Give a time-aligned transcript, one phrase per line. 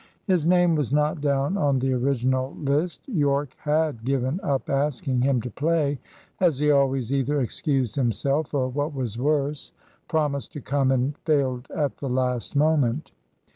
[0.25, 3.07] His name was not down on the original list.
[3.07, 5.99] Yorke had given up asking him to play,
[6.39, 9.71] as he always either excused himself, or, what was worse,
[10.07, 13.11] promised to come and failed at the last moment.